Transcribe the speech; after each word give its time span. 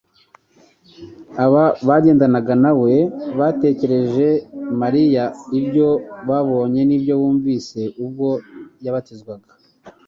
Aba 1.43 1.63
bagendanaga 1.87 2.53
na 2.63 2.71
we 2.81 2.95
batekerereje 3.37 4.27
Mariya 4.81 5.23
ibyo 5.59 5.89
babonye 6.27 6.81
n’ibyo 6.85 7.13
bumvise 7.21 7.81
ubwo 8.03 8.29
yabatizwaga, 8.85 9.49